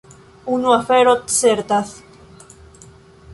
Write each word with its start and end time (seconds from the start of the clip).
Unu 0.53 0.69
afero 0.77 1.13
certas. 1.37 1.89